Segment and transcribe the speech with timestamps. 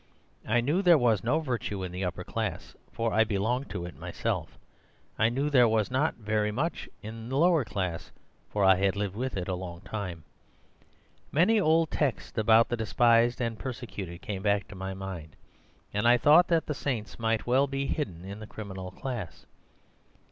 [0.47, 3.95] I knew there was no virtue in the upper class, for I belong to it
[3.99, 4.57] myself;
[5.19, 8.11] I knew there was not so very much in the lower class,
[8.49, 10.23] for I had lived with it a long time.
[11.31, 15.35] Many old texts about the despised and persecuted came back to my mind,
[15.93, 19.45] and I thought that the saints might well be hidden in the criminal class.